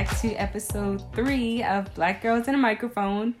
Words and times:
back 0.00 0.18
to 0.18 0.32
episode 0.36 1.02
three 1.14 1.62
of 1.62 1.94
Black 1.94 2.22
Girls 2.22 2.48
in 2.48 2.54
a 2.54 2.58
Microphone. 2.58 3.34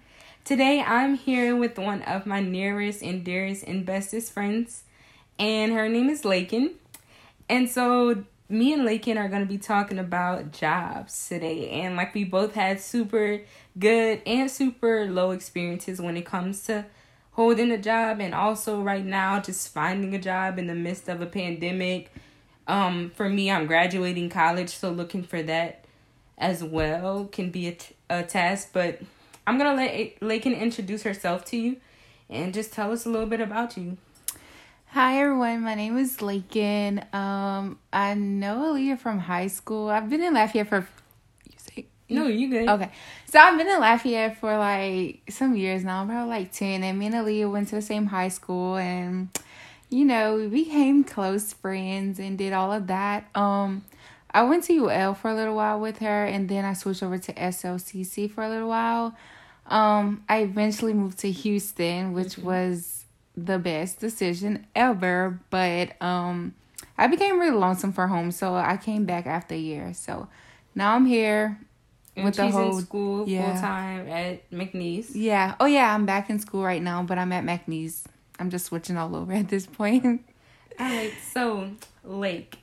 Today 0.44 0.82
I'm 0.82 1.14
here 1.14 1.56
with 1.56 1.78
one 1.78 2.02
of 2.02 2.26
my 2.26 2.40
nearest 2.40 3.02
and 3.02 3.24
dearest 3.24 3.64
and 3.64 3.86
bestest 3.86 4.34
friends, 4.34 4.82
and 5.38 5.72
her 5.72 5.88
name 5.88 6.10
is 6.10 6.22
Lakin. 6.22 6.72
And 7.48 7.66
so 7.66 8.24
me 8.50 8.74
and 8.74 8.84
Lakin 8.84 9.16
are 9.16 9.30
going 9.30 9.40
to 9.40 9.48
be 9.48 9.56
talking 9.56 9.98
about 9.98 10.52
jobs 10.52 11.28
today. 11.30 11.70
And 11.70 11.96
like 11.96 12.12
we 12.12 12.24
both 12.24 12.52
had 12.52 12.78
super 12.78 13.40
good 13.78 14.20
and 14.26 14.50
super 14.50 15.06
low 15.06 15.30
experiences 15.30 15.98
when 15.98 16.18
it 16.18 16.26
comes 16.26 16.64
to 16.64 16.84
holding 17.32 17.70
a 17.70 17.78
job 17.78 18.20
and 18.20 18.34
also 18.34 18.82
right 18.82 19.06
now 19.06 19.40
just 19.40 19.72
finding 19.72 20.14
a 20.14 20.18
job 20.18 20.58
in 20.58 20.66
the 20.66 20.74
midst 20.74 21.08
of 21.08 21.22
a 21.22 21.26
pandemic. 21.26 22.12
Um, 22.68 23.12
for 23.14 23.30
me, 23.30 23.50
I'm 23.50 23.66
graduating 23.66 24.28
college, 24.28 24.68
so 24.68 24.90
looking 24.90 25.22
for 25.22 25.42
that 25.44 25.79
as 26.40 26.64
well 26.64 27.26
can 27.26 27.50
be 27.50 27.68
a, 27.68 27.72
t- 27.72 27.94
a 28.08 28.22
task. 28.24 28.70
But 28.72 29.00
I'm 29.46 29.58
gonna 29.58 29.74
let 29.74 30.20
Lakin 30.22 30.54
introduce 30.54 31.04
herself 31.04 31.44
to 31.46 31.56
you 31.56 31.76
and 32.28 32.52
just 32.52 32.72
tell 32.72 32.90
us 32.90 33.06
a 33.06 33.10
little 33.10 33.28
bit 33.28 33.40
about 33.40 33.76
you. 33.76 33.98
Hi 34.92 35.20
everyone, 35.20 35.60
my 35.60 35.76
name 35.76 35.96
is 35.96 36.20
Lakin. 36.20 37.04
Um, 37.12 37.78
I 37.92 38.14
know 38.14 38.74
Aaliyah 38.74 38.98
from 38.98 39.20
high 39.20 39.46
school. 39.46 39.88
I've 39.88 40.10
been 40.10 40.20
in 40.20 40.34
Lafayette 40.34 40.68
for. 40.68 40.88
You 41.46 41.56
say 41.58 41.86
no, 42.08 42.26
you 42.26 42.50
good. 42.50 42.68
Okay, 42.68 42.90
so 43.26 43.38
I've 43.38 43.56
been 43.56 43.68
in 43.68 43.78
Lafayette 43.78 44.38
for 44.38 44.58
like 44.58 45.22
some 45.28 45.54
years 45.54 45.84
now, 45.84 46.04
probably 46.04 46.28
like 46.28 46.52
ten. 46.52 46.82
And 46.82 46.98
me 46.98 47.06
and 47.06 47.14
Aaliyah 47.14 47.52
went 47.52 47.68
to 47.68 47.76
the 47.76 47.82
same 47.82 48.06
high 48.06 48.30
school, 48.30 48.78
and 48.78 49.28
you 49.90 50.04
know 50.04 50.34
we 50.34 50.48
became 50.48 51.04
close 51.04 51.52
friends 51.52 52.18
and 52.18 52.36
did 52.36 52.52
all 52.52 52.72
of 52.72 52.88
that. 52.88 53.28
Um, 53.36 53.84
I 54.32 54.42
went 54.42 54.64
to 54.64 54.88
UL 54.88 55.14
for 55.14 55.30
a 55.30 55.34
little 55.34 55.56
while 55.56 55.80
with 55.80 55.98
her, 55.98 56.24
and 56.24 56.48
then 56.48 56.64
I 56.64 56.74
switched 56.74 57.02
over 57.02 57.18
to 57.18 57.32
SLCC 57.32 58.30
for 58.30 58.44
a 58.44 58.48
little 58.48 58.68
while. 58.68 59.16
Um, 59.66 60.24
I 60.28 60.38
eventually 60.38 60.94
moved 60.94 61.18
to 61.20 61.30
Houston, 61.30 62.12
which 62.12 62.36
mm-hmm. 62.36 62.46
was 62.46 63.00
the 63.36 63.58
best 63.58 64.00
decision 64.00 64.66
ever, 64.74 65.38
but 65.50 66.00
um 66.02 66.54
I 66.98 67.06
became 67.06 67.40
really 67.40 67.56
lonesome 67.56 67.92
for 67.92 68.06
home, 68.06 68.30
so 68.30 68.54
I 68.54 68.76
came 68.76 69.06
back 69.06 69.26
after 69.26 69.54
a 69.54 69.58
year. 69.58 69.94
So 69.94 70.28
now 70.74 70.94
I'm 70.94 71.06
here 71.06 71.58
and 72.14 72.26
with 72.26 72.34
the 72.36 72.50
whole 72.50 72.78
school 72.80 73.26
yeah. 73.26 73.52
full 73.52 73.60
time 73.60 74.08
at 74.08 74.50
McNeese. 74.50 75.12
Yeah. 75.14 75.54
Oh 75.60 75.66
yeah, 75.66 75.94
I'm 75.94 76.04
back 76.04 76.28
in 76.28 76.38
school 76.40 76.62
right 76.62 76.82
now, 76.82 77.02
but 77.02 77.16
I'm 77.16 77.32
at 77.32 77.44
McNeese. 77.44 78.04
I'm 78.38 78.50
just 78.50 78.66
switching 78.66 78.96
all 78.96 79.16
over 79.16 79.32
at 79.32 79.48
this 79.48 79.66
point. 79.66 80.04
all 80.04 80.20
right. 80.78 81.12
So 81.32 81.70
Lake. 82.04 82.58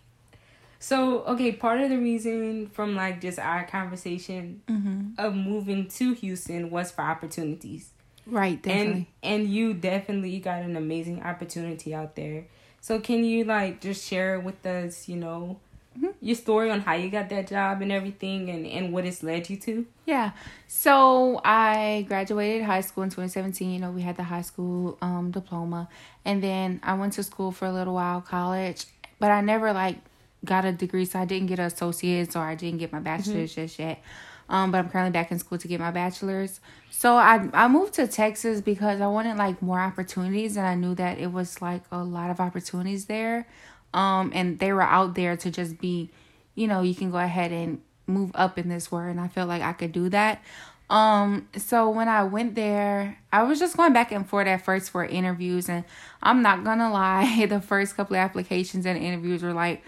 So 0.80 1.22
okay, 1.24 1.52
part 1.52 1.82
of 1.82 1.90
the 1.90 1.98
reason 1.98 2.68
from 2.68 2.96
like 2.96 3.22
just 3.22 3.40
our 3.40 3.66
conversation 3.66 4.62
mm-hmm. 4.68 5.12
of 5.18 5.36
moving 5.36 5.88
to 5.90 6.14
Houston 6.14 6.70
was 6.70 6.92
for 6.92 7.02
opportunities. 7.02 7.90
Right, 8.26 8.62
definitely. 8.62 9.08
And 9.24 9.42
and 9.42 9.50
you 9.50 9.74
definitely 9.74 10.40
got 10.40 10.62
an 10.62 10.76
amazing 10.76 11.24
opportunity 11.24 11.96
out 11.96 12.16
there. 12.16 12.46
So 12.82 13.00
can 13.00 13.24
you 13.24 13.44
like 13.44 13.82
just 13.82 14.08
share 14.08 14.40
with 14.40 14.66
us, 14.66 15.10
you 15.10 15.16
know, 15.16 15.60
mm-hmm. 15.98 16.12
your 16.22 16.36
story 16.36 16.70
on 16.70 16.82
how 16.82 16.94
you 16.94 17.10
got 17.10 17.30
that 17.30 17.48
job 17.48 17.82
and 17.82 17.92
everything 17.92 18.50
and, 18.50 18.66
and 18.66 18.94
what 18.94 19.06
it's 19.06 19.24
led 19.24 19.50
you 19.50 19.58
to? 19.58 19.86
Yeah. 20.06 20.32
So 20.68 21.42
I 21.44 22.06
graduated 22.08 22.64
high 22.64 22.82
school 22.82 23.04
in 23.04 23.10
2017. 23.10 23.72
You 23.72 23.80
know, 23.80 23.92
we 23.92 24.02
had 24.02 24.16
the 24.16 24.24
high 24.24 24.42
school 24.42 24.98
um, 25.02 25.32
diploma. 25.32 25.90
And 26.24 26.44
then 26.44 26.80
I 26.84 26.94
went 26.94 27.14
to 27.14 27.24
school 27.24 27.52
for 27.52 27.66
a 27.66 27.72
little 27.72 27.96
while, 27.96 28.22
college. 28.22 28.86
But 29.20 29.32
I 29.32 29.42
never 29.42 29.74
like 29.74 29.98
got 30.46 30.66
a 30.66 30.72
degree. 30.72 31.06
So 31.06 31.20
I 31.20 31.26
didn't 31.26 31.48
get 31.48 31.60
an 31.60 31.66
associate's 31.66 32.36
or 32.36 32.44
I 32.44 32.56
didn't 32.56 32.80
get 32.80 32.92
my 32.92 33.00
bachelor's 33.00 33.52
mm-hmm. 33.52 33.62
just 33.62 33.80
yet 33.80 34.02
um, 34.50 34.72
but 34.72 34.80
I'm 34.80 34.90
currently 34.90 35.12
back 35.12 35.32
in 35.32 35.40
school 35.40 35.58
to 35.58 35.68
get 35.68 35.80
my 35.80 35.92
bachelor's. 35.92 36.60
So 36.90 37.16
I 37.16 37.48
I 37.54 37.68
moved 37.68 37.94
to 37.96 38.08
Texas 38.08 38.62
because 38.62 39.02
I 39.02 39.08
wanted 39.08 39.38
like 39.38 39.62
more 39.62 39.80
opportunities, 39.80 40.58
and 40.58 40.66
I 40.66 40.76
knew 40.76 40.96
that 40.96 41.20
it 41.20 41.32
was 41.32 41.62
like 41.62 41.84
a 41.92 42.04
lot 42.04 42.32
of 42.32 42.40
opportunities 42.40 43.06
there, 43.06 43.48
um, 43.94 44.32
and 44.34 44.60
they 44.60 44.74
were 44.74 44.82
out 44.82 45.16
there 45.16 45.38
to 45.38 45.52
just 45.52 45.80
be, 45.80 46.10
you 46.56 46.68
know, 46.68 46.82
you 46.82 46.96
can 46.96 47.12
go 47.12 47.18
ahead 47.18 47.52
and 47.52 47.82
move 48.08 48.32
up 48.36 48.58
in 48.58 48.70
this 48.70 48.92
world, 48.92 49.12
and 49.12 49.20
I 49.20 49.28
felt 49.28 49.50
like 49.50 49.62
I 49.62 49.74
could 49.74 49.92
do 49.92 50.10
that. 50.10 50.42
Um, 50.90 51.50
so 51.58 51.90
when 51.90 52.08
I 52.08 52.24
went 52.24 52.56
there, 52.56 53.20
I 53.34 53.44
was 53.44 53.60
just 53.60 53.76
going 53.76 53.92
back 53.92 54.14
and 54.14 54.26
forth 54.28 54.48
at 54.48 54.64
first 54.64 54.90
for 54.90 55.04
interviews, 55.04 55.70
and 55.70 55.84
I'm 56.24 56.42
not 56.42 56.64
gonna 56.64 56.92
lie, 56.94 57.46
the 57.48 57.62
first 57.62 57.96
couple 57.98 58.16
of 58.16 58.22
applications 58.22 58.86
and 58.86 58.98
interviews 58.98 59.44
were 59.44 59.54
like 59.54 59.84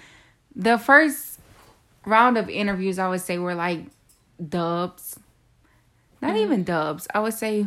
the 0.59 0.78
first 0.78 1.40
round 2.06 2.38
of 2.38 2.50
interviews 2.50 3.00
I 3.00 3.08
would 3.08 3.22
say 3.22 3.40
were 3.40 3.56
like 3.56 3.86
dubs. 4.47 5.18
Not 6.22 6.36
mm. 6.36 6.42
even 6.42 6.64
dubs. 6.66 7.08
I 7.14 7.20
would 7.20 7.34
say 7.34 7.66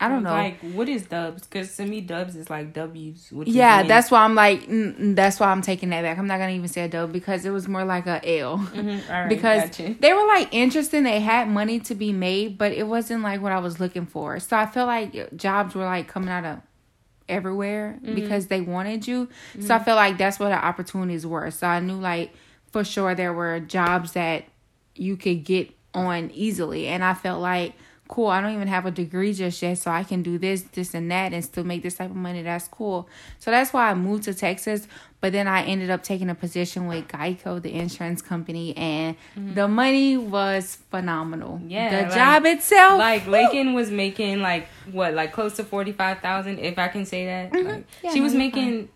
I 0.00 0.08
don't 0.08 0.22
know. 0.22 0.30
Like, 0.30 0.60
what 0.60 0.88
is 0.88 1.06
dubs? 1.06 1.44
Because 1.44 1.76
to 1.76 1.84
me, 1.84 2.00
dubs 2.00 2.36
is 2.36 2.48
like 2.48 2.72
W's. 2.72 3.32
yeah, 3.46 3.82
that's 3.82 4.12
why 4.12 4.20
I'm 4.20 4.36
like, 4.36 4.62
mm, 4.68 4.96
mm, 4.96 5.16
that's 5.16 5.40
why 5.40 5.48
I'm 5.48 5.60
taking 5.60 5.90
that 5.90 6.02
back. 6.02 6.18
I'm 6.18 6.28
not 6.28 6.38
gonna 6.38 6.52
even 6.52 6.68
say 6.68 6.82
a 6.82 6.88
dub 6.88 7.12
because 7.12 7.44
it 7.44 7.50
was 7.50 7.66
more 7.66 7.84
like 7.84 8.06
a 8.06 8.38
L. 8.38 8.58
Mm-hmm. 8.58 9.28
because 9.28 9.64
gotcha. 9.64 9.96
they 9.98 10.12
were 10.12 10.26
like 10.26 10.48
interesting. 10.52 11.02
They 11.02 11.18
had 11.18 11.48
money 11.48 11.80
to 11.80 11.96
be 11.96 12.12
made, 12.12 12.58
but 12.58 12.70
it 12.70 12.86
wasn't 12.86 13.24
like 13.24 13.42
what 13.42 13.50
I 13.50 13.58
was 13.58 13.80
looking 13.80 14.06
for. 14.06 14.38
So 14.38 14.56
I 14.56 14.66
felt 14.66 14.86
like 14.86 15.36
jobs 15.36 15.74
were 15.74 15.84
like 15.84 16.06
coming 16.06 16.28
out 16.28 16.44
of 16.44 16.60
everywhere 17.28 17.98
mm-hmm. 18.02 18.14
because 18.14 18.46
they 18.46 18.60
wanted 18.60 19.06
you. 19.06 19.26
Mm-hmm. 19.26 19.66
So 19.66 19.74
I 19.74 19.78
felt 19.78 19.96
like 19.96 20.18
that's 20.18 20.38
what 20.38 20.48
the 20.48 20.64
opportunities 20.64 21.26
were. 21.26 21.50
So 21.50 21.66
I 21.66 21.80
knew 21.80 21.98
like 21.98 22.32
for 22.72 22.84
sure 22.84 23.14
there 23.14 23.32
were 23.32 23.60
jobs 23.60 24.12
that 24.12 24.44
you 24.94 25.16
could 25.16 25.44
get 25.44 25.70
on 25.94 26.30
easily. 26.32 26.86
And 26.86 27.04
I 27.04 27.14
felt 27.14 27.40
like, 27.40 27.74
cool, 28.08 28.28
I 28.28 28.40
don't 28.40 28.54
even 28.54 28.68
have 28.68 28.86
a 28.86 28.90
degree 28.90 29.32
just 29.32 29.62
yet, 29.62 29.78
so 29.78 29.90
I 29.90 30.02
can 30.02 30.22
do 30.22 30.38
this, 30.38 30.62
this, 30.62 30.94
and 30.94 31.10
that 31.10 31.32
and 31.32 31.44
still 31.44 31.64
make 31.64 31.82
this 31.82 31.94
type 31.94 32.10
of 32.10 32.16
money. 32.16 32.42
That's 32.42 32.66
cool. 32.68 33.08
So 33.38 33.50
that's 33.50 33.72
why 33.72 33.90
I 33.90 33.94
moved 33.94 34.24
to 34.24 34.34
Texas. 34.34 34.88
But 35.20 35.32
then 35.32 35.48
I 35.48 35.64
ended 35.64 35.90
up 35.90 36.02
taking 36.02 36.30
a 36.30 36.34
position 36.34 36.86
with 36.86 37.08
Geico, 37.08 37.60
the 37.60 37.72
insurance 37.72 38.22
company, 38.22 38.76
and 38.76 39.16
mm-hmm. 39.36 39.54
the 39.54 39.68
money 39.68 40.16
was 40.16 40.78
phenomenal. 40.90 41.60
Yeah. 41.66 41.90
The 41.90 42.08
like, 42.08 42.14
job 42.14 42.46
itself. 42.46 42.98
Like 42.98 43.26
Lakin 43.26 43.74
was 43.74 43.90
making 43.90 44.40
like 44.40 44.68
what, 44.92 45.14
like 45.14 45.32
close 45.32 45.56
to 45.56 45.64
forty 45.64 45.92
five 45.92 46.20
thousand, 46.20 46.60
if 46.60 46.78
I 46.78 46.88
can 46.88 47.04
say 47.04 47.26
that. 47.26 47.52
Mm-hmm. 47.52 47.68
Like, 47.68 47.84
yeah, 48.02 48.12
she 48.12 48.20
was 48.20 48.34
making 48.34 48.88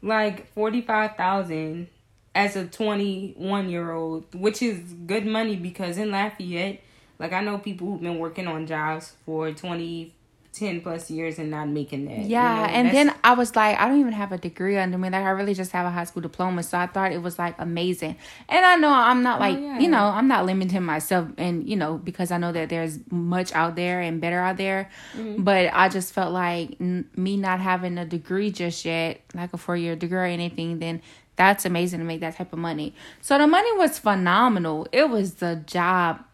fine. 0.00 0.08
like 0.08 0.52
forty 0.54 0.80
five 0.80 1.16
thousand 1.16 1.88
as 2.36 2.54
a 2.54 2.66
21 2.66 3.70
year 3.70 3.90
old, 3.92 4.26
which 4.34 4.60
is 4.60 4.78
good 5.06 5.26
money 5.26 5.56
because 5.56 5.96
in 5.96 6.10
Lafayette, 6.10 6.82
like 7.18 7.32
I 7.32 7.42
know 7.42 7.58
people 7.58 7.88
who've 7.88 8.00
been 8.00 8.18
working 8.18 8.46
on 8.46 8.66
jobs 8.66 9.14
for 9.24 9.50
20, 9.52 10.14
10 10.52 10.80
plus 10.80 11.10
years 11.10 11.38
and 11.38 11.50
not 11.50 11.68
making 11.68 12.06
that. 12.06 12.20
Yeah. 12.20 12.60
You 12.60 12.66
know, 12.66 12.72
and 12.72 12.96
then 12.96 13.14
I 13.22 13.34
was 13.34 13.54
like, 13.54 13.78
I 13.78 13.88
don't 13.88 14.00
even 14.00 14.12
have 14.12 14.32
a 14.32 14.38
degree 14.38 14.78
under 14.78 14.96
me. 14.96 15.10
Like, 15.10 15.24
I 15.24 15.30
really 15.30 15.54
just 15.54 15.72
have 15.72 15.86
a 15.86 15.90
high 15.90 16.04
school 16.04 16.22
diploma. 16.22 16.62
So 16.62 16.78
I 16.78 16.86
thought 16.86 17.12
it 17.12 17.22
was 17.22 17.38
like 17.38 17.54
amazing. 17.58 18.16
And 18.48 18.64
I 18.64 18.76
know 18.76 18.90
I'm 18.90 19.22
not 19.22 19.38
oh, 19.38 19.40
like, 19.40 19.56
oh, 19.56 19.60
yeah. 19.60 19.78
you 19.78 19.88
know, 19.88 20.04
I'm 20.04 20.28
not 20.28 20.46
limiting 20.46 20.82
myself 20.82 21.28
and, 21.36 21.68
you 21.68 21.76
know, 21.76 21.98
because 21.98 22.30
I 22.30 22.38
know 22.38 22.52
that 22.52 22.70
there's 22.70 22.98
much 23.10 23.52
out 23.52 23.76
there 23.76 24.00
and 24.00 24.20
better 24.20 24.40
out 24.40 24.56
there. 24.56 24.90
Mm-hmm. 25.14 25.42
But 25.42 25.70
I 25.72 25.88
just 25.88 26.12
felt 26.12 26.32
like 26.32 26.76
n- 26.80 27.08
me 27.14 27.36
not 27.36 27.60
having 27.60 27.98
a 27.98 28.06
degree 28.06 28.50
just 28.50 28.84
yet, 28.84 29.20
like 29.34 29.52
a 29.52 29.58
four 29.58 29.76
year 29.76 29.94
degree 29.94 30.18
or 30.18 30.24
anything, 30.24 30.78
then 30.78 31.02
that's 31.36 31.66
amazing 31.66 31.98
to 31.98 32.04
make 32.06 32.20
that 32.20 32.36
type 32.36 32.54
of 32.54 32.58
money. 32.58 32.94
So 33.20 33.36
the 33.36 33.46
money 33.46 33.76
was 33.76 33.98
phenomenal. 33.98 34.86
It 34.90 35.10
was 35.10 35.34
the 35.34 35.56
job 35.66 36.24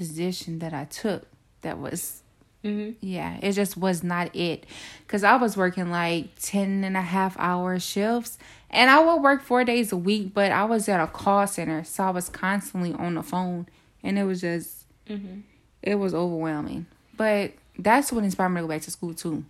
position 0.00 0.60
that 0.60 0.72
I 0.72 0.86
took 0.86 1.26
that 1.60 1.76
was 1.76 2.22
mm-hmm. 2.64 2.92
yeah, 3.02 3.38
it 3.42 3.52
just 3.52 3.76
was 3.76 4.02
not 4.02 4.34
it. 4.34 4.64
Cause 5.08 5.22
I 5.22 5.36
was 5.36 5.58
working 5.58 5.90
like 5.90 6.30
10 6.40 6.84
and 6.84 6.96
a 6.96 7.02
half 7.02 7.36
hour 7.38 7.78
shifts 7.78 8.38
and 8.70 8.88
I 8.88 9.04
would 9.04 9.20
work 9.20 9.42
four 9.42 9.62
days 9.62 9.92
a 9.92 9.98
week, 9.98 10.32
but 10.32 10.52
I 10.52 10.64
was 10.64 10.88
at 10.88 11.02
a 11.02 11.06
call 11.06 11.46
center. 11.46 11.84
So 11.84 12.04
I 12.04 12.10
was 12.10 12.30
constantly 12.30 12.94
on 12.94 13.14
the 13.14 13.22
phone 13.22 13.66
and 14.02 14.18
it 14.18 14.24
was 14.24 14.40
just, 14.40 14.86
mm-hmm. 15.06 15.40
it 15.82 15.96
was 15.96 16.14
overwhelming. 16.14 16.86
But 17.14 17.52
that's 17.78 18.10
what 18.10 18.24
inspired 18.24 18.48
me 18.48 18.62
to 18.62 18.62
go 18.62 18.68
back 18.68 18.80
to 18.82 18.90
school 18.90 19.12
too 19.12 19.44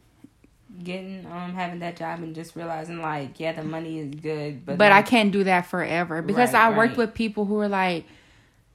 getting 0.83 1.27
um 1.27 1.53
having 1.53 1.81
that 1.81 1.97
job 1.97 2.21
and 2.21 2.35
just 2.35 2.57
realizing 2.57 3.03
like 3.03 3.39
yeah 3.39 3.53
the 3.53 3.63
money 3.63 3.99
is 3.99 4.15
good 4.15 4.65
but 4.65 4.79
but 4.79 4.91
like, 4.91 5.05
I 5.05 5.07
can't 5.07 5.31
do 5.31 5.45
that 5.45 5.67
forever 5.67 6.23
because 6.23 6.55
right, 6.55 6.73
I 6.73 6.77
worked 6.77 6.97
with 6.97 7.13
people 7.13 7.45
who 7.45 7.55
were 7.55 7.69
like 7.69 8.07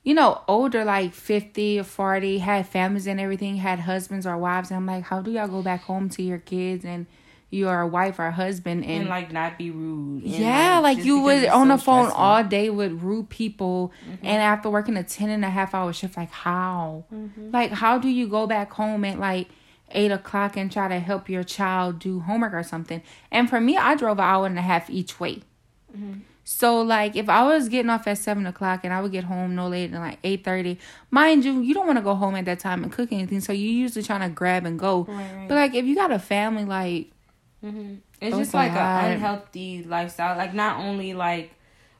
you 0.05 0.13
know 0.13 0.41
older 0.47 0.85
like 0.85 1.13
50 1.13 1.79
or 1.79 1.83
40 1.83 2.37
had 2.37 2.65
families 2.65 3.07
and 3.07 3.19
everything 3.19 3.57
had 3.57 3.79
husbands 3.79 4.25
or 4.25 4.37
wives 4.37 4.69
and 4.69 4.77
I'm 4.77 4.85
like 4.85 5.03
how 5.03 5.21
do 5.21 5.31
y'all 5.31 5.49
go 5.49 5.61
back 5.61 5.83
home 5.83 6.07
to 6.11 6.23
your 6.23 6.37
kids 6.37 6.85
and 6.85 7.05
your 7.49 7.85
wife 7.85 8.19
or 8.19 8.31
husband 8.31 8.83
and, 8.83 9.01
and 9.01 9.09
like 9.09 9.31
not 9.31 9.57
be 9.57 9.69
rude 9.71 10.23
yeah 10.23 10.79
like, 10.79 10.97
like 10.97 11.05
you 11.05 11.19
would 11.19 11.45
on 11.47 11.67
so 11.67 11.75
the 11.75 11.83
phone 11.83 12.05
stressful. 12.05 12.23
all 12.23 12.43
day 12.43 12.69
with 12.69 12.91
rude 13.01 13.29
people 13.29 13.91
mm-hmm. 14.07 14.25
and 14.25 14.41
after 14.41 14.69
working 14.69 14.95
a 14.95 15.03
10 15.03 15.29
and 15.29 15.43
a 15.43 15.49
half 15.49 15.75
hour 15.75 15.91
shift 15.91 16.15
like 16.15 16.31
how 16.31 17.03
mm-hmm. 17.13 17.51
like 17.51 17.71
how 17.71 17.97
do 17.97 18.07
you 18.07 18.27
go 18.27 18.47
back 18.47 18.71
home 18.71 19.03
at 19.03 19.19
like 19.19 19.47
eight 19.91 20.11
o'clock 20.11 20.57
and 20.57 20.71
try 20.71 20.87
to 20.87 20.99
help 20.99 21.29
your 21.29 21.43
child 21.43 21.99
do 21.99 22.19
homework 22.21 22.53
or 22.53 22.63
something. 22.63 23.01
And 23.31 23.49
for 23.49 23.61
me, 23.61 23.77
I 23.77 23.95
drove 23.95 24.17
an 24.19 24.25
hour 24.25 24.45
and 24.45 24.57
a 24.57 24.61
half 24.61 24.89
each 24.89 25.19
way. 25.19 25.41
Mm-hmm. 25.95 26.19
So 26.47 26.81
like 26.81 27.15
if 27.15 27.27
I 27.27 27.43
was 27.43 27.69
getting 27.69 27.89
off 27.89 28.05
at 28.07 28.19
seven 28.19 28.45
o'clock 28.45 28.81
and 28.83 28.93
I 28.93 29.01
would 29.01 29.11
get 29.11 29.23
home 29.23 29.55
no 29.55 29.67
later 29.67 29.93
than 29.93 30.01
like 30.01 30.19
eight 30.23 30.43
thirty, 30.43 30.77
mind 31.09 31.43
you, 31.43 31.59
you 31.59 31.73
don't 31.73 31.87
want 31.87 31.97
to 31.97 32.03
go 32.03 32.13
home 32.15 32.35
at 32.35 32.45
that 32.45 32.59
time 32.59 32.83
and 32.83 32.91
cook 32.91 33.11
anything, 33.11 33.41
so 33.41 33.51
you 33.51 33.67
usually 33.67 34.03
trying 34.03 34.21
to 34.21 34.29
grab 34.29 34.65
and 34.65 34.77
go. 34.79 35.05
Right, 35.09 35.17
right. 35.17 35.45
But 35.49 35.55
like 35.55 35.73
if 35.73 35.85
you 35.85 35.95
got 35.95 36.11
a 36.11 36.19
family, 36.19 36.63
like 36.65 37.07
hmm 37.61 37.95
It's 38.21 38.37
just 38.37 38.53
like 38.53 38.71
an 38.75 39.11
unhealthy 39.13 39.83
lifestyle. 39.83 40.37
Like 40.37 40.53
not 40.53 40.79
only 40.79 41.13
like 41.15 41.51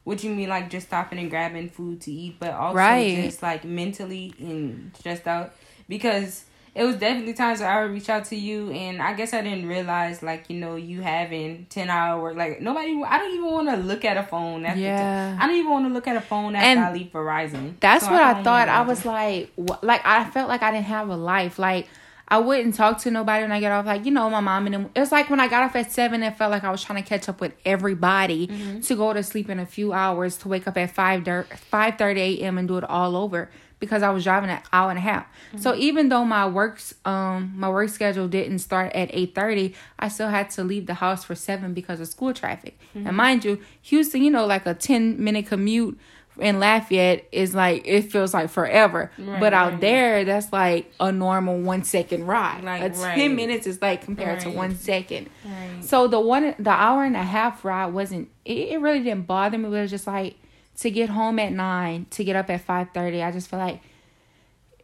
what 0.04 0.22
you 0.22 0.30
mean 0.30 0.48
like 0.48 0.70
just 0.70 0.86
stopping 0.86 1.18
and 1.18 1.28
grabbing 1.28 1.68
food 1.68 2.00
to 2.02 2.12
eat, 2.12 2.36
but 2.38 2.52
also 2.52 2.76
Right. 2.76 3.24
just 3.24 3.42
like 3.42 3.64
mentally 3.64 4.32
and 4.38 4.92
stressed 4.96 5.26
out 5.26 5.54
because 5.88 6.44
it 6.76 6.84
was 6.84 6.96
definitely 6.96 7.32
times 7.32 7.60
where 7.60 7.70
I 7.70 7.82
would 7.82 7.90
reach 7.92 8.08
out 8.10 8.26
to 8.26 8.36
you 8.36 8.70
and 8.70 9.00
I 9.00 9.14
guess 9.14 9.32
I 9.32 9.40
didn't 9.40 9.66
realize 9.66 10.22
like 10.22 10.44
you 10.50 10.58
know 10.58 10.76
you 10.76 11.00
having 11.00 11.66
ten 11.70 11.88
hour 11.90 12.20
work 12.22 12.36
like 12.36 12.60
nobody 12.60 13.02
I 13.02 13.18
don't 13.18 13.34
even 13.34 13.50
want 13.50 13.68
to 13.70 13.76
look 13.76 14.04
at 14.04 14.16
a 14.16 14.22
phone 14.22 14.64
after 14.66 14.80
Yeah. 14.80 15.38
I 15.40 15.46
don't 15.46 15.56
even 15.56 15.72
want 15.72 15.86
to 15.88 15.92
look 15.94 16.06
at 16.06 16.16
a 16.16 16.20
phone 16.20 16.54
after 16.54 16.66
And 16.68 16.78
I 16.80 16.92
leave 16.92 17.10
Verizon. 17.12 17.74
That's 17.80 18.04
So 18.04 18.12
what 18.12 18.20
can 18.20 18.36
I 18.36 18.42
thought. 18.42 18.68
I 18.68 18.82
was 18.82 19.04
like, 19.06 19.50
wh- 19.56 19.82
like 19.82 20.02
I 20.04 20.24
felt 20.30 20.48
like 20.48 20.62
I 20.62 20.70
didn't 20.70 20.84
have 20.86 21.08
a 21.08 21.16
life. 21.16 21.58
Like 21.58 21.88
I 22.28 22.38
wouldn't 22.38 22.74
talk 22.74 22.98
to 23.02 23.10
nobody 23.12 23.44
when 23.44 23.52
I 23.52 23.60
get 23.60 23.70
off. 23.70 23.86
Like 23.86 24.04
you 24.04 24.10
know, 24.10 24.28
my 24.28 24.40
mom 24.40 24.66
and 24.66 24.74
them. 24.74 24.90
It 24.96 25.00
was 25.00 25.12
like 25.12 25.30
when 25.30 25.38
I 25.40 25.46
got 25.46 25.62
off 25.62 25.76
at 25.76 25.92
seven, 25.92 26.22
it 26.24 26.36
felt 26.36 26.50
like 26.50 26.64
I 26.64 26.70
was 26.72 26.82
trying 26.82 27.00
to 27.02 27.08
catch 27.08 27.28
up 27.28 27.40
with 27.40 27.52
everybody 27.64 28.48
Mm-hmm. 28.48 28.80
to 28.80 28.94
go 28.96 29.12
to 29.12 29.22
sleep 29.22 29.48
in 29.48 29.58
a 29.60 29.66
few 29.66 29.92
hours 29.92 30.36
to 30.38 30.48
wake 30.48 30.66
up 30.66 30.76
at 30.76 30.90
five 30.90 31.24
five 31.70 31.96
thirty 31.96 32.20
a.m. 32.42 32.58
and 32.58 32.66
do 32.68 32.78
it 32.78 32.84
all 32.84 33.16
over 33.16 33.48
because 33.78 34.02
I 34.02 34.10
was 34.10 34.24
driving 34.24 34.50
an 34.50 34.60
hour 34.72 34.90
and 34.90 34.98
a 34.98 35.02
half. 35.02 35.24
Mm-hmm. 35.24 35.58
So 35.58 35.74
even 35.74 36.08
though 36.08 36.24
my 36.24 36.46
works 36.46 36.94
um 37.04 37.52
my 37.56 37.68
work 37.68 37.88
schedule 37.88 38.28
didn't 38.28 38.60
start 38.60 38.92
at 38.92 39.10
eight 39.12 39.34
thirty, 39.34 39.74
I 39.98 40.08
still 40.08 40.28
had 40.28 40.50
to 40.50 40.64
leave 40.64 40.86
the 40.86 40.94
house 40.94 41.24
for 41.24 41.34
seven 41.34 41.74
because 41.74 42.00
of 42.00 42.08
school 42.08 42.32
traffic. 42.32 42.78
Mm-hmm. 42.94 43.06
And 43.06 43.16
mind 43.16 43.44
you, 43.44 43.60
Houston, 43.82 44.22
you 44.22 44.30
know, 44.30 44.46
like 44.46 44.66
a 44.66 44.74
ten 44.74 45.22
minute 45.22 45.46
commute 45.46 45.98
in 46.38 46.60
Lafayette 46.60 47.26
is 47.32 47.54
like 47.54 47.82
it 47.86 48.12
feels 48.12 48.34
like 48.34 48.50
forever. 48.50 49.10
Right, 49.18 49.40
but 49.40 49.52
out 49.52 49.72
right. 49.72 49.80
there, 49.80 50.24
that's 50.24 50.52
like 50.52 50.92
a 51.00 51.12
normal 51.12 51.58
one 51.58 51.84
second 51.84 52.26
ride. 52.26 52.62
Like, 52.62 52.82
a 52.82 52.90
ten 52.90 53.00
right. 53.00 53.30
minutes 53.30 53.66
is 53.66 53.80
like 53.80 54.02
compared 54.02 54.40
to 54.40 54.50
one 54.50 54.76
second. 54.76 55.28
Right. 55.44 55.84
So 55.84 56.08
the 56.08 56.20
one 56.20 56.54
the 56.58 56.70
hour 56.70 57.04
and 57.04 57.16
a 57.16 57.22
half 57.22 57.64
ride 57.64 57.86
wasn't 57.86 58.30
it, 58.44 58.68
it 58.68 58.80
really 58.80 59.00
didn't 59.00 59.26
bother 59.26 59.58
me, 59.58 59.68
but 59.68 59.76
it 59.76 59.82
was 59.82 59.90
just 59.90 60.06
like 60.06 60.36
to 60.76 60.90
get 60.90 61.10
home 61.10 61.38
at 61.38 61.52
nine, 61.52 62.06
to 62.10 62.24
get 62.24 62.36
up 62.36 62.50
at 62.50 62.60
five 62.60 62.88
thirty, 62.92 63.22
I 63.22 63.32
just 63.32 63.48
feel 63.48 63.58
like 63.58 63.80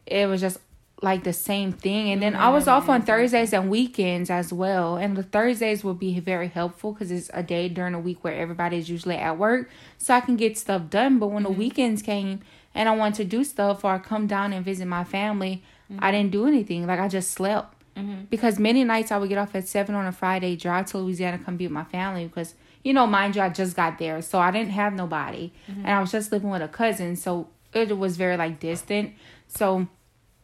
it 0.05 0.27
was 0.27 0.41
just 0.41 0.57
like 1.01 1.23
the 1.23 1.33
same 1.33 1.73
thing. 1.73 2.11
And 2.11 2.21
then 2.21 2.33
I 2.33 2.49
was 2.49 2.67
off 2.67 2.87
on 2.87 3.01
Thursdays 3.01 3.51
and 3.51 3.69
weekends 3.69 4.29
as 4.29 4.53
well. 4.53 4.95
And 4.95 5.17
the 5.17 5.23
Thursdays 5.23 5.83
will 5.83 5.93
be 5.93 6.17
very 6.21 6.47
helpful 6.47 6.93
because 6.93 7.11
it's 7.11 7.29
a 7.33 7.43
day 7.43 7.67
during 7.67 7.91
the 7.91 7.99
week 7.99 8.23
where 8.23 8.33
everybody's 8.33 8.89
usually 8.89 9.17
at 9.17 9.37
work. 9.37 9.69
So 9.97 10.13
I 10.13 10.21
can 10.21 10.37
get 10.37 10.57
stuff 10.57 10.89
done. 10.89 11.19
But 11.19 11.27
when 11.27 11.43
the 11.43 11.49
mm-hmm. 11.49 11.59
weekends 11.59 12.01
came 12.01 12.39
and 12.73 12.87
I 12.87 12.95
wanted 12.95 13.15
to 13.15 13.25
do 13.25 13.43
stuff 13.43 13.83
or 13.83 13.91
I 13.91 13.99
come 13.99 14.27
down 14.27 14.53
and 14.53 14.63
visit 14.63 14.87
my 14.87 15.03
family, 15.03 15.61
I 15.89 15.93
mm-hmm. 15.93 16.11
didn't 16.11 16.31
do 16.31 16.47
anything. 16.47 16.87
Like 16.87 17.01
I 17.01 17.09
just 17.09 17.31
slept. 17.31 17.75
Mm-hmm. 17.97 18.23
Because 18.29 18.57
many 18.57 18.85
nights 18.85 19.11
I 19.11 19.17
would 19.17 19.29
get 19.29 19.37
off 19.37 19.53
at 19.55 19.67
seven 19.67 19.95
on 19.95 20.05
a 20.05 20.11
Friday, 20.13 20.55
drive 20.55 20.85
to 20.87 20.99
Louisiana, 20.99 21.37
come 21.37 21.57
be 21.57 21.65
with 21.65 21.73
my 21.73 21.83
family 21.83 22.25
because 22.25 22.55
you 22.83 22.93
know, 22.93 23.07
mind 23.07 23.35
you, 23.35 23.41
I 23.41 23.49
just 23.49 23.75
got 23.75 23.97
there, 23.97 24.21
so 24.21 24.39
I 24.39 24.51
didn't 24.51 24.71
have 24.71 24.93
nobody, 24.93 25.51
mm-hmm. 25.69 25.81
and 25.81 25.89
I 25.89 25.99
was 26.01 26.11
just 26.11 26.31
living 26.31 26.49
with 26.49 26.61
a 26.61 26.67
cousin, 26.67 27.15
so 27.15 27.47
it 27.73 27.97
was 27.97 28.17
very 28.17 28.37
like 28.37 28.59
distant. 28.59 29.13
So 29.47 29.87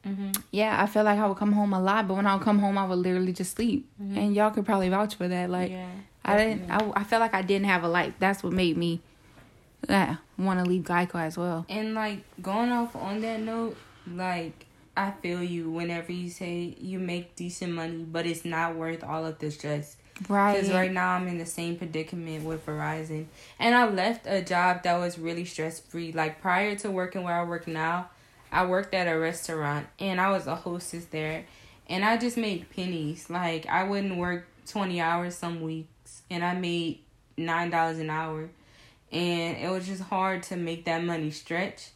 mm-hmm. 0.06 0.31
yeah, 0.51 0.81
I 0.81 0.86
felt 0.86 1.06
like 1.06 1.19
I 1.19 1.27
would 1.27 1.38
come 1.38 1.51
home 1.51 1.74
a 1.74 1.81
lot, 1.81 2.07
but 2.07 2.15
when 2.15 2.25
I 2.25 2.36
would 2.36 2.44
come 2.44 2.59
home, 2.59 2.77
I 2.77 2.86
would 2.86 3.00
literally 3.00 3.33
just 3.33 3.56
sleep, 3.56 3.89
mm-hmm. 4.01 4.18
and 4.18 4.36
y'all 4.36 4.51
could 4.51 4.65
probably 4.65 4.89
vouch 4.89 5.15
for 5.15 5.27
that. 5.27 5.50
Like 5.50 5.71
yeah. 5.71 5.89
I 6.24 6.38
didn't, 6.38 6.71
I, 6.71 6.91
I 6.95 7.03
felt 7.03 7.21
like 7.21 7.33
I 7.33 7.41
didn't 7.41 7.68
have 7.68 7.83
a 7.83 7.89
life. 7.89 8.13
That's 8.19 8.44
what 8.44 8.53
made 8.53 8.77
me 8.77 9.01
yeah, 9.88 10.18
want 10.38 10.59
to 10.59 10.65
leave 10.65 10.83
Geico 10.83 11.15
as 11.15 11.38
well. 11.38 11.65
And 11.69 11.94
like 11.94 12.19
going 12.41 12.71
off 12.71 12.95
on 12.95 13.21
that 13.21 13.39
note, 13.39 13.77
like 14.07 14.65
I 14.97 15.12
feel 15.12 15.44
you 15.44 15.69
whenever 15.69 16.12
you 16.12 16.30
say 16.30 16.75
you 16.80 17.00
make 17.00 17.36
decent 17.36 17.74
money, 17.74 18.03
but 18.03 18.25
it's 18.25 18.44
not 18.44 18.75
worth 18.75 19.03
all 19.03 19.25
of 19.25 19.39
the 19.39 19.51
stress. 19.51 19.95
Right. 20.27 20.56
Because 20.56 20.71
right 20.71 20.92
now 20.92 21.12
I'm 21.12 21.27
in 21.27 21.38
the 21.38 21.45
same 21.45 21.77
predicament 21.77 22.44
with 22.44 22.66
Verizon, 22.66 23.25
and 23.57 23.75
I 23.75 23.88
left 23.89 24.25
a 24.27 24.42
job 24.42 24.83
that 24.83 24.98
was 24.98 25.18
really 25.18 25.45
stress 25.45 25.80
free. 25.80 26.12
Like 26.12 26.42
prior 26.42 26.75
to 26.77 26.92
working 26.92 27.24
where 27.24 27.36
I 27.36 27.44
work 27.44 27.68
now, 27.68 28.10
I 28.51 28.66
worked 28.66 28.94
at 28.94 29.07
a 29.07 29.18
restaurant 29.18 29.88
and 30.00 30.19
I 30.19 30.31
was 30.31 30.48
a 30.48 30.56
hostess 30.56 31.06
there, 31.06 31.45
and 31.88 32.04
I 32.04 32.18
just 32.18 32.36
made 32.38 32.69
pennies. 32.69 33.30
Like 33.30 33.66
I 33.68 33.83
wouldn't 33.83 34.18
work 34.18 34.45
twenty 34.68 35.00
hours 35.00 35.36
some 35.36 35.62
weeks, 35.62 36.24
and 36.30 36.44
I 36.44 36.54
made 36.54 37.00
nine 37.38 37.69
dollars 37.69 38.00
an 38.00 38.10
hour, 38.10 38.50
and 39.12 39.57
it 39.57 39.69
was 39.72 39.88
just 39.88 40.01
hard 40.04 40.44
to 40.44 40.57
make 40.57 40.86
that 40.86 41.04
money 41.04 41.31
stretch 41.31 41.92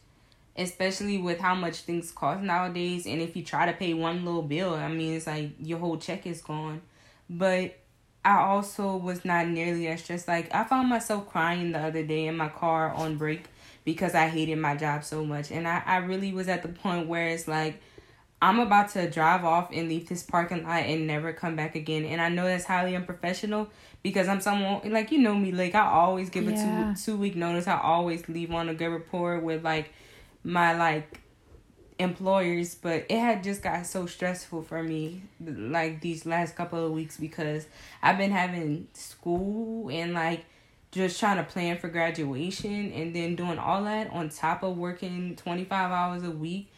especially 0.56 1.18
with 1.18 1.40
how 1.40 1.52
much 1.52 1.78
things 1.78 2.12
cost 2.12 2.40
nowadays 2.40 3.06
and 3.06 3.20
if 3.20 3.34
you 3.34 3.42
try 3.42 3.66
to 3.66 3.72
pay 3.72 3.92
one 3.92 4.24
little 4.24 4.40
bill 4.40 4.72
i 4.74 4.88
mean 4.88 5.14
it's 5.14 5.26
like 5.26 5.50
your 5.58 5.78
whole 5.78 5.96
check 5.96 6.26
is 6.28 6.40
gone 6.40 6.80
but 7.28 7.76
i 8.24 8.36
also 8.38 8.96
was 8.96 9.24
not 9.24 9.46
nearly 9.48 9.86
as 9.88 10.02
stressed. 10.02 10.28
Like 10.28 10.54
i 10.54 10.64
found 10.64 10.88
myself 10.88 11.28
crying 11.28 11.72
the 11.72 11.78
other 11.80 12.02
day 12.04 12.26
in 12.26 12.36
my 12.36 12.48
car 12.48 12.92
on 12.92 13.16
break 13.16 13.44
because 13.84 14.14
i 14.14 14.28
hated 14.28 14.58
my 14.58 14.76
job 14.76 15.04
so 15.04 15.24
much. 15.24 15.50
And 15.50 15.66
i, 15.68 15.82
I 15.84 15.96
really 15.98 16.32
was 16.32 16.48
at 16.48 16.62
the 16.62 16.68
point 16.68 17.08
where 17.08 17.28
it's 17.28 17.46
like 17.48 17.80
i'm 18.42 18.58
about 18.60 18.90
to 18.90 19.08
drive 19.10 19.44
off 19.44 19.70
and 19.72 19.88
leave 19.88 20.08
this 20.08 20.22
parking 20.22 20.64
lot 20.64 20.82
and 20.82 21.06
never 21.06 21.32
come 21.32 21.56
back 21.56 21.74
again. 21.74 22.04
And 22.04 22.20
i 22.20 22.28
know 22.28 22.44
that's 22.44 22.64
highly 22.64 22.94
unprofessional 22.96 23.68
because 24.02 24.28
i'm 24.28 24.40
someone 24.40 24.90
like 24.92 25.10
you 25.12 25.18
know 25.18 25.34
me 25.34 25.50
like 25.52 25.74
i 25.74 25.86
always 25.86 26.30
give 26.30 26.44
Yeah. 26.44 26.92
a 26.92 26.94
two 26.94 27.02
two 27.04 27.16
week 27.16 27.36
notice. 27.36 27.66
I 27.66 27.78
always 27.80 28.28
leave 28.28 28.50
on 28.52 28.68
a 28.68 28.74
good 28.74 28.88
rapport 28.88 29.38
with 29.38 29.64
like 29.64 29.92
my 30.42 30.74
like 30.76 31.20
employers 32.04 32.74
but 32.74 33.04
it 33.08 33.18
had 33.18 33.42
just 33.42 33.62
got 33.62 33.86
so 33.86 34.06
stressful 34.06 34.62
for 34.62 34.82
me 34.82 35.22
like 35.40 36.00
these 36.00 36.24
last 36.26 36.54
couple 36.54 36.84
of 36.84 36.92
weeks 36.92 37.16
because 37.16 37.66
i've 38.02 38.18
been 38.18 38.30
having 38.30 38.86
school 38.92 39.90
and 39.90 40.14
like 40.14 40.44
just 40.92 41.18
trying 41.18 41.36
to 41.36 41.42
plan 41.42 41.76
for 41.76 41.88
graduation 41.88 42.92
and 42.92 43.16
then 43.16 43.34
doing 43.34 43.58
all 43.58 43.82
that 43.82 44.08
on 44.10 44.28
top 44.28 44.62
of 44.62 44.76
working 44.76 45.34
25 45.34 45.90
hours 45.90 46.22
a 46.22 46.30
week 46.30 46.70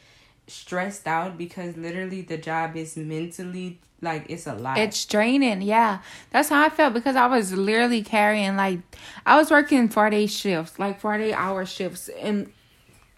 stressed 0.46 1.06
out 1.06 1.37
because 1.37 1.76
literally 1.76 2.23
the 2.23 2.38
job 2.38 2.76
is 2.76 2.96
mentally 2.96 3.78
like 4.02 4.26
it's 4.28 4.47
a 4.47 4.54
lot 4.54 4.78
It's 4.78 5.04
draining, 5.06 5.62
yeah. 5.62 6.00
That's 6.30 6.50
how 6.50 6.62
I 6.64 6.68
felt 6.68 6.95
because 6.95 7.16
I 7.16 7.26
was 7.26 7.52
literally 7.52 8.02
carrying 8.02 8.56
like 8.56 8.80
I 9.25 9.37
was 9.37 9.50
working 9.50 9.88
four 9.88 10.11
day 10.11 10.26
shifts, 10.26 10.78
like 10.78 11.00
four 11.00 11.16
day 11.16 11.33
hour 11.33 11.64
shifts, 11.64 12.09
and 12.21 12.52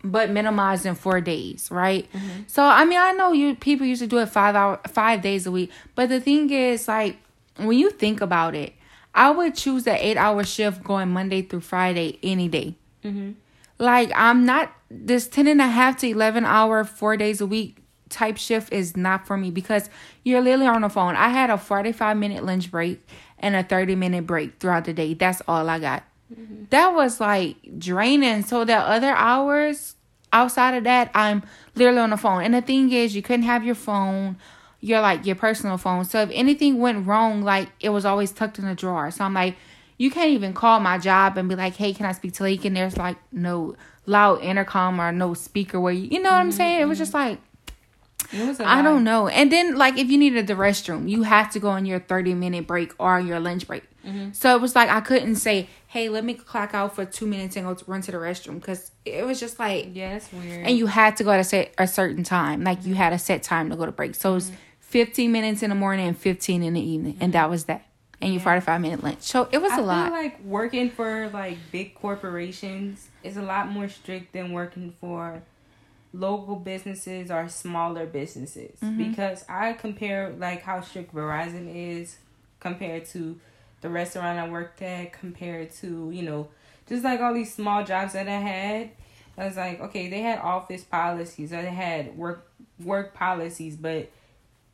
but 0.05 0.31
minimizing 0.31 0.95
four 0.95 1.21
days, 1.21 1.71
right? 1.71 2.09
So 2.47 2.63
I 2.63 2.85
mean, 2.85 2.99
I 2.99 3.13
know 3.13 3.33
you 3.33 3.55
people 3.55 3.87
used 3.87 4.03
to 4.03 4.07
do 4.07 4.19
it 4.19 4.27
five 4.27 4.55
hour 4.55 4.81
five 4.89 5.23
days 5.23 5.47
a 5.47 5.51
week, 5.51 5.71
but 5.95 6.09
the 6.09 6.21
thing 6.21 6.51
is, 6.51 6.89
like 6.89 7.17
when 7.57 7.79
you 7.79 7.91
think 7.91 8.21
about 8.21 8.55
it, 8.55 8.75
I 9.15 9.31
would 9.31 9.55
choose 9.55 9.85
the 9.85 10.07
eight 10.07 10.17
hour 10.17 10.45
shift 10.45 10.85
going 10.85 11.11
Monday 11.11 11.43
through 11.43 11.61
Friday 11.61 12.19
any 12.23 12.49
day. 12.49 12.75
Mm-hmm. 13.05 13.33
Like 13.79 14.11
I'm 14.15 14.45
not 14.45 14.73
this 14.91 15.29
10 15.29 15.47
and 15.47 15.61
a 15.61 15.67
half 15.67 15.99
to 15.99 16.09
11 16.09 16.45
hour, 16.45 16.85
four 16.85 17.17
days 17.17 17.41
a 17.41 17.47
week 17.47 17.83
type 18.09 18.39
shift 18.39 18.73
is 18.73 18.97
not 18.97 19.27
for 19.27 19.37
me 19.37 19.51
because 19.51 19.91
you're 20.25 20.41
literally 20.41 20.67
on 20.67 20.83
the 20.83 20.89
phone. 20.89 21.15
I 21.17 21.29
had 21.29 21.51
a 21.51 21.59
45 21.59 22.17
minute 22.17 22.45
lunch 22.45 22.71
break 22.71 23.07
and 23.39 23.55
a 23.55 23.63
30 23.63 23.95
minute 23.95 24.27
break 24.27 24.59
throughout 24.59 24.85
the 24.85 24.93
day. 24.93 25.15
That's 25.15 25.43
all 25.47 25.69
I 25.69 25.79
got. 25.79 26.05
Mm-hmm. 26.33 26.65
That 26.71 26.95
was 26.95 27.21
like 27.21 27.57
draining. 27.79 28.43
So 28.43 28.65
the 28.65 28.77
other 28.77 29.13
hours 29.13 29.95
outside 30.33 30.75
of 30.75 30.85
that, 30.85 31.11
I'm 31.15 31.43
literally 31.75 32.01
on 32.01 32.11
the 32.11 32.17
phone. 32.17 32.43
And 32.43 32.55
the 32.55 32.63
thing 32.63 32.93
is, 32.93 33.15
you 33.17 33.23
couldn't 33.23 33.45
have 33.45 33.65
your 33.65 33.75
phone, 33.75 34.37
your 34.81 35.01
like 35.01 35.27
your 35.27 35.37
personal 35.37 35.79
phone. 35.79 36.05
So 36.05 36.23
if 36.23 36.31
anything 36.33 36.79
went 36.79 37.07
wrong, 37.07 37.43
like 37.43 37.71
it 37.81 37.91
was 37.91 38.05
always 38.05 38.33
tucked 38.33 38.59
in 38.59 38.67
a 38.67 38.75
drawer. 38.75 39.11
So 39.11 39.25
I'm 39.25 39.35
like, 39.35 39.57
you 39.97 40.11
can't 40.11 40.31
even 40.31 40.55
call 40.55 40.81
my 40.81 40.99
job 40.99 41.37
and 41.37 41.49
be 41.49 41.57
like, 41.57 41.77
hey, 41.77 41.93
can 41.93 42.07
I 42.07 42.13
speak 42.13 42.35
to 42.35 42.45
Lake? 42.45 42.65
And 42.65 42.77
there's 42.77 42.97
like 42.97 43.17
no 43.33 43.75
loud 44.07 44.43
intercom 44.43 45.01
or 45.01 45.13
no 45.13 45.35
speaker 45.35 45.81
where 45.81 45.93
you, 45.93 46.09
you 46.11 46.23
know 46.23 46.31
what 46.31 46.37
I'm 46.37 46.51
mm-hmm. 46.51 46.57
saying? 46.57 46.81
It 46.81 46.85
was 46.85 46.97
mm-hmm. 46.97 47.03
just 47.03 47.15
like, 47.15 47.33
It 47.33 47.39
was 47.39 47.39
a 47.39 47.48
I 48.33 48.83
don't 48.83 49.05
know. 49.05 49.29
And 49.29 49.51
then 49.51 49.77
like 49.77 49.97
if 49.97 50.11
you 50.11 50.19
needed 50.19 50.47
the 50.47 50.55
restroom, 50.55 51.09
you 51.09 51.23
had 51.23 51.51
to 51.53 51.59
go 51.59 51.71
on 51.71 51.87
your 51.87 52.01
30 52.01 52.35
minute 52.35 52.67
break 52.67 52.93
or 52.99 53.21
your 53.21 53.41
lunch 53.41 53.67
break. 53.67 53.85
Mm-hmm. 54.07 54.33
So 54.33 54.55
it 54.55 54.61
was 54.61 54.75
like 54.75 54.89
I 54.89 55.01
couldn't 55.01 55.37
say, 55.37 55.69
"Hey, 55.87 56.09
let 56.09 56.25
me 56.25 56.35
clock 56.35 56.75
out 56.75 56.95
for 56.95 57.05
2 57.05 57.27
minutes 57.27 57.57
and 57.57 57.67
go 57.67 57.75
to, 57.75 57.85
run 57.87 58.01
to 58.03 58.13
the 58.13 58.19
restroom" 58.19 58.63
cuz 58.63 58.91
it 59.05 59.25
was 59.27 59.41
just 59.41 59.59
like 59.59 59.91
Yeah, 59.93 60.15
that's 60.15 60.33
weird. 60.33 60.67
and 60.67 60.77
you 60.77 60.87
had 60.87 61.17
to 61.17 61.25
go 61.25 61.31
at 61.31 61.41
a 61.41 61.45
set 61.45 61.75
a 61.79 61.87
certain 61.87 62.25
time. 62.25 62.65
Like 62.65 62.85
you 62.85 62.93
mm-hmm. 62.93 63.03
had 63.03 63.13
a 63.13 63.19
set 63.19 63.43
time 63.43 63.71
to 63.71 63.77
go 63.77 63.87
to 63.87 63.93
break. 63.93 64.15
So 64.15 64.33
it 64.33 64.35
was 64.35 64.47
mm-hmm. 64.47 64.57
15 64.81 65.33
minutes 65.33 65.63
in 65.63 65.71
the 65.71 65.77
morning 65.77 66.09
and 66.09 66.17
15 66.17 66.63
in 66.63 66.75
the 66.75 66.81
evening 66.81 67.17
and 67.21 67.33
that 67.33 67.51
was 67.51 67.65
that. 67.65 67.85
And 68.21 68.33
your 68.33 68.43
45 68.43 68.81
minute 68.81 69.03
lunch. 69.05 69.21
So 69.21 69.49
it 69.53 69.59
was 69.59 69.73
I 69.73 69.79
a 69.79 69.83
lot. 69.83 70.05
feel 70.07 70.23
like 70.23 70.43
working 70.43 70.91
for 70.91 71.31
like 71.33 71.57
big 71.71 71.95
corporations 71.95 73.09
is 73.23 73.37
a 73.37 73.43
lot 73.43 73.69
more 73.69 73.89
strict 73.89 74.33
than 74.33 74.53
working 74.53 74.93
for 75.01 75.43
local 76.13 76.57
businesses 76.57 77.31
or 77.31 77.49
smaller 77.49 78.07
businesses 78.07 78.79
Mm-hmm. 78.81 79.11
because 79.11 79.45
I 79.49 79.75
compare 79.75 80.31
like 80.39 80.63
how 80.63 80.81
strict 80.81 81.15
Verizon 81.15 81.71
is 81.75 82.17
compared 82.61 83.05
to 83.07 83.39
the 83.81 83.89
restaurant 83.89 84.39
I 84.39 84.49
worked 84.49 84.83
at 84.83 85.13
compared 85.13 85.71
to, 85.77 86.11
you 86.13 86.23
know, 86.23 86.49
just 86.89 87.05
like 87.05 87.21
all 87.21 87.35
these 87.35 87.55
small 87.55 87.85
jobs 87.85 88.15
that 88.15 88.27
I 88.29 88.39
had. 88.41 88.91
I 89.37 89.45
was 89.47 89.57
like, 89.57 89.81
okay, 89.81 90.09
they 90.09 90.21
had 90.23 90.41
office 90.41 90.83
policies 90.83 91.53
or 91.53 91.63
they 91.63 91.69
had 91.71 92.17
work 92.19 92.51
work 92.83 93.15
policies, 93.15 93.77
but 93.77 94.11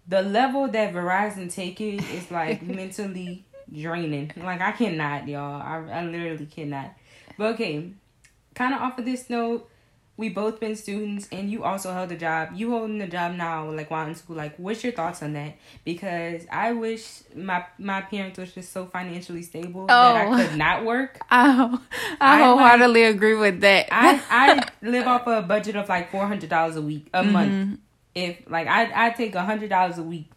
the 0.06 0.22
level 0.22 0.68
that 0.68 0.94
Verizon 0.94 1.52
take 1.52 1.80
it 1.80 2.02
is 2.12 2.30
like 2.30 2.62
mentally 2.80 3.44
draining. 3.70 4.30
Like 4.36 4.60
I 4.60 4.72
cannot, 4.72 5.26
y'all. 5.28 5.60
I, 5.60 5.98
I 6.00 6.04
literally 6.04 6.46
cannot. 6.46 6.92
But 7.36 7.54
okay, 7.54 7.90
kind 8.54 8.74
of 8.74 8.80
off 8.80 8.98
of 8.98 9.04
this 9.04 9.28
note, 9.28 9.68
we 10.16 10.28
both 10.28 10.60
been 10.60 10.76
students, 10.76 11.28
and 11.32 11.50
you 11.50 11.64
also 11.64 11.92
held 11.92 12.12
a 12.12 12.16
job. 12.16 12.50
You 12.54 12.70
holding 12.70 13.00
a 13.02 13.08
job 13.08 13.34
now, 13.34 13.68
like 13.70 13.90
while 13.90 14.06
in 14.06 14.14
school. 14.14 14.36
Like, 14.36 14.54
what's 14.58 14.84
your 14.84 14.92
thoughts 14.92 15.22
on 15.22 15.32
that? 15.32 15.54
Because 15.84 16.46
I 16.52 16.72
wish 16.72 17.22
my 17.34 17.64
my 17.78 18.00
parents 18.02 18.38
was 18.38 18.52
just 18.54 18.72
so 18.72 18.86
financially 18.86 19.42
stable 19.42 19.86
that 19.86 20.16
I 20.16 20.26
Oh. 20.26 20.36
could 20.36 20.56
not 20.56 20.84
work. 20.84 21.18
I, 21.30 21.78
I 22.20 22.34
I 22.40 22.42
wholeheartedly 22.44 23.02
agree 23.04 23.34
with 23.34 23.60
that. 23.62 23.88
I 23.90 24.20
I 24.30 24.68
live 24.82 25.06
off 25.06 25.26
a 25.26 25.42
budget 25.42 25.74
of 25.76 25.88
like 25.88 26.10
four 26.10 26.26
hundred 26.26 26.48
dollars 26.50 26.76
a 26.76 26.82
week 26.82 27.08
a 27.12 27.22
Mm-hmm. 27.22 27.32
month. 27.32 27.80
If 28.14 28.48
like 28.48 28.68
I 28.68 29.06
I 29.06 29.10
take 29.10 29.34
a 29.34 29.42
hundred 29.42 29.70
dollars 29.70 29.98
a 29.98 30.02
week 30.02 30.30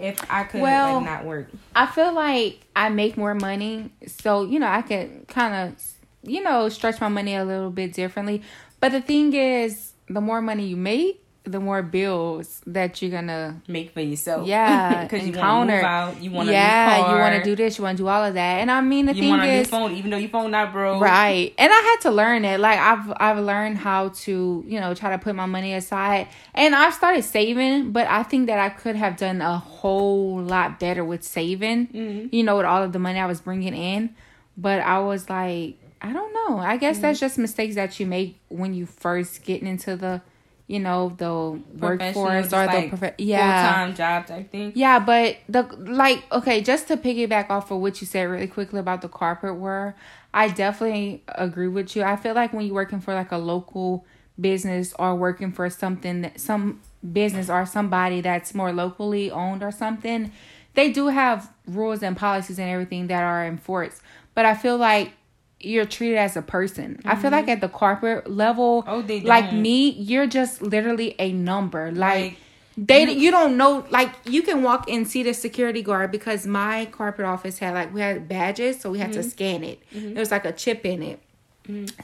if 0.00 0.18
I 0.30 0.42
could 0.44 0.58
Mm-hmm. 0.58 0.60
Well, 0.60 0.94
like 0.96 1.04
not 1.04 1.24
work. 1.24 1.48
I 1.76 1.86
feel 1.86 2.12
like 2.12 2.66
I 2.74 2.88
make 2.88 3.16
more 3.16 3.34
money, 3.34 3.90
so 4.08 4.44
you 4.44 4.58
know 4.58 4.66
I 4.66 4.82
can 4.82 5.24
kind 5.28 5.54
of 5.70 5.82
you 6.28 6.42
know 6.42 6.68
stretch 6.68 7.00
my 7.00 7.06
money 7.08 7.36
a 7.36 7.44
little 7.44 7.70
bit 7.70 7.92
differently. 7.92 8.42
But 8.80 8.92
the 8.92 9.00
thing 9.00 9.32
is, 9.32 9.92
the 10.08 10.20
more 10.20 10.40
money 10.42 10.66
you 10.66 10.76
make, 10.76 11.22
the 11.44 11.60
more 11.60 11.80
bills 11.80 12.60
that 12.66 13.00
you're 13.00 13.10
gonna 13.12 13.62
Make 13.68 13.92
for 13.94 14.00
yourself. 14.00 14.48
yeah 14.48 15.04
because 15.08 15.24
you 15.26 15.32
want 15.32 15.70
to 15.70 15.76
move 15.76 15.84
out. 15.84 16.20
You 16.20 16.30
want 16.32 16.48
yeah, 16.48 16.94
a 16.94 16.98
new 16.98 17.04
car. 17.04 17.14
you 17.14 17.20
want 17.22 17.44
to 17.44 17.50
do 17.50 17.54
this, 17.54 17.78
you 17.78 17.84
want 17.84 17.96
to 17.98 18.02
do 18.02 18.08
all 18.08 18.24
of 18.24 18.34
that. 18.34 18.60
And 18.60 18.68
I 18.68 18.80
mean, 18.80 19.06
the 19.06 19.14
You 19.14 19.20
thing 19.22 19.30
want 19.30 19.42
a 19.42 19.46
new 19.46 19.52
is, 19.60 19.68
phone, 19.68 19.92
even 19.92 20.10
though 20.10 20.16
your 20.16 20.28
phone 20.28 20.50
not 20.50 20.72
broke. 20.72 21.00
Right. 21.00 21.54
And 21.56 21.72
I 21.72 21.76
had 21.76 21.96
to 22.02 22.10
learn 22.10 22.44
it. 22.44 22.58
Like 22.58 22.80
I've 22.80 23.12
I've 23.18 23.38
learned 23.38 23.78
how 23.78 24.08
to, 24.08 24.64
you 24.66 24.80
know, 24.80 24.92
try 24.94 25.10
to 25.10 25.18
put 25.18 25.36
my 25.36 25.46
money 25.46 25.72
aside. 25.72 26.26
And 26.52 26.74
I've 26.74 26.94
started 26.94 27.22
saving, 27.22 27.92
but 27.92 28.08
I 28.08 28.24
think 28.24 28.48
that 28.48 28.58
I 28.58 28.68
could 28.70 28.96
have 28.96 29.16
done 29.16 29.40
a 29.40 29.56
whole 29.56 30.40
lot 30.42 30.80
better 30.80 31.04
with 31.04 31.22
saving. 31.22 31.86
Mm-hmm. 31.88 32.34
You 32.34 32.42
know, 32.42 32.56
with 32.56 32.66
all 32.66 32.82
of 32.82 32.92
the 32.92 32.98
money 32.98 33.20
I 33.20 33.26
was 33.26 33.40
bringing 33.40 33.72
in. 33.74 34.16
But 34.56 34.80
I 34.80 34.98
was 34.98 35.30
like, 35.30 35.76
I 36.02 36.12
don't 36.12 36.32
know. 36.34 36.58
I 36.58 36.76
guess 36.76 36.98
that's 36.98 37.18
Mm-hmm. 37.18 37.26
just 37.26 37.38
mistakes 37.38 37.74
that 37.76 37.98
you 37.98 38.06
make 38.06 38.38
when 38.48 38.74
you 38.74 38.86
first 38.86 39.44
getting 39.44 39.66
into 39.66 39.96
the, 39.96 40.20
you 40.66 40.78
know, 40.78 41.14
the 41.16 41.60
workforce 41.78 42.52
or 42.52 42.66
like 42.66 42.90
the 42.90 42.96
prof- 42.96 43.14
yeah. 43.18 43.62
Full 43.66 43.74
time 43.74 43.94
job 43.94 44.26
type 44.26 44.50
thing. 44.50 44.72
Yeah, 44.74 44.98
but 44.98 45.38
the 45.48 45.62
like 45.78 46.24
okay, 46.32 46.60
just 46.60 46.88
to 46.88 46.96
piggyback 46.96 47.50
off 47.50 47.70
of 47.70 47.80
what 47.80 48.00
you 48.00 48.06
said 48.06 48.24
really 48.24 48.46
quickly 48.46 48.78
about 48.80 49.00
the 49.02 49.08
corporate 49.08 49.56
world, 49.56 49.94
I 50.34 50.48
definitely 50.48 51.22
agree 51.28 51.68
with 51.68 51.96
you. 51.96 52.02
I 52.02 52.16
feel 52.16 52.34
like 52.34 52.52
when 52.52 52.66
you're 52.66 52.74
working 52.74 53.00
for 53.00 53.14
like 53.14 53.32
a 53.32 53.38
local 53.38 54.04
business 54.38 54.92
or 54.98 55.14
working 55.14 55.50
for 55.50 55.70
something 55.70 56.20
that 56.22 56.38
some 56.40 56.80
business 57.12 57.48
or 57.48 57.64
somebody 57.64 58.20
that's 58.20 58.54
more 58.54 58.72
locally 58.72 59.30
owned 59.30 59.62
or 59.62 59.70
something, 59.72 60.30
they 60.74 60.92
do 60.92 61.06
have 61.08 61.50
rules 61.66 62.02
and 62.02 62.16
policies 62.16 62.58
and 62.58 62.68
everything 62.68 63.06
that 63.06 63.22
are 63.22 63.46
enforced. 63.46 64.02
But 64.34 64.44
I 64.44 64.54
feel 64.54 64.76
like 64.76 65.12
you're 65.60 65.86
treated 65.86 66.18
as 66.18 66.36
a 66.36 66.42
person. 66.42 67.00
I 67.04 67.16
feel 67.16 67.30
like 67.30 67.48
at 67.48 67.60
the 67.60 67.68
corporate 67.68 68.30
level, 68.30 68.82
Mm-hmm. 68.82 68.90
Oh, 68.90 69.02
they 69.02 69.20
like 69.22 69.52
me, 69.52 69.90
you're 69.90 70.26
just 70.26 70.60
literally 70.62 71.14
a 71.18 71.32
number. 71.32 71.90
Like 71.92 72.24
Like, 72.24 72.36
they 72.76 73.10
you 73.10 73.30
don't 73.30 73.56
know 73.56 73.86
like 73.90 74.10
you 74.26 74.42
can 74.42 74.62
walk 74.62 74.90
and 74.90 75.08
see 75.08 75.22
the 75.22 75.32
security 75.32 75.80
guard 75.82 76.10
because 76.12 76.46
my 76.46 76.84
corporate 76.92 77.26
office 77.26 77.58
had 77.58 77.72
like 77.72 77.94
we 77.94 78.02
had 78.02 78.28
badges 78.28 78.80
so 78.80 78.90
we 78.90 78.98
had 78.98 79.14
to 79.14 79.20
Mm-hmm. 79.20 79.28
scan 79.30 79.64
it 79.64 79.82
there 79.92 80.20
was 80.20 80.30
like 80.30 80.44
a 80.44 80.52
chip 80.52 80.84
in 80.84 81.02
it 81.02 81.18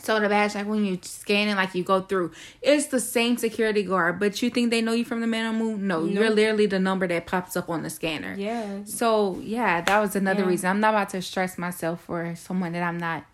so 0.01 0.19
the 0.19 0.29
badge 0.31 0.55
like 0.55 0.67
when 0.67 0.85
you 0.85 0.99
scan 1.03 1.49
it 1.49 1.55
like 1.57 1.75
you 1.75 1.85
go 1.85 2.01
through 2.01 2.33
it's 2.63 2.87
the 2.87 2.99
same 2.99 3.37
security 3.37 3.83
guard 3.85 4.19
but 4.19 4.41
you 4.43 4.49
think 4.51 4.71
they 4.71 4.81
know 4.81 4.93
you 4.93 5.05
from 5.05 5.21
the 5.21 5.27
man 5.27 5.45
on 5.47 5.59
the 5.59 5.65
moon 5.65 5.87
no 5.87 6.05
you're 6.07 6.31
literally 6.31 6.65
the 6.67 6.79
number 6.81 7.07
that 7.07 7.27
pops 7.27 7.55
up 7.55 7.69
on 7.69 7.83
the 7.83 7.91
scanner 7.91 8.35
Yeah. 8.37 8.83
so 8.87 9.39
yeah 9.43 9.83
that 9.83 10.01
was 10.01 10.17
another 10.17 10.41
Yeah. 10.41 10.49
reason 10.49 10.71
i'm 10.71 10.81
not 10.81 10.95
about 10.95 11.11
to 11.11 11.21
stress 11.21 11.59
myself 11.59 12.01
for 12.03 12.35
someone 12.35 12.73
that 12.73 12.83
i'm 12.83 12.99
not 12.99 13.25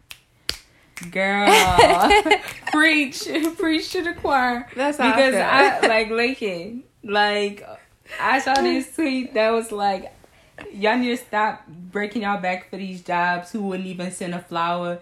Girl, 1.11 1.49
preach, 2.73 3.28
preach 3.57 3.93
to 3.93 4.02
the 4.02 4.14
choir. 4.14 4.69
That's 4.75 4.99
how 4.99 5.09
I 5.09 5.11
because 5.12 5.35
feel. 5.35 5.43
I, 5.43 5.87
like 5.87 6.11
Lakin, 6.11 6.83
like 7.05 7.67
I 8.21 8.38
saw 8.40 8.55
this 8.55 8.95
tweet 8.95 9.35
that 9.35 9.50
was 9.50 9.71
like, 9.71 10.12
y'all 10.73 10.99
need 10.99 11.11
to 11.11 11.17
stop 11.17 11.67
breaking 11.69 12.23
y'all 12.23 12.40
back 12.40 12.71
for 12.71 12.76
these 12.76 13.02
jobs 13.02 13.52
who 13.52 13.62
wouldn't 13.62 13.88
even 13.88 14.11
send 14.11 14.35
a 14.35 14.40
flower 14.40 14.99